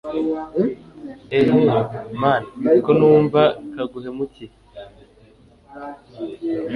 [1.37, 3.41] eheee mn ko numva
[3.75, 4.51] kaguhemukiye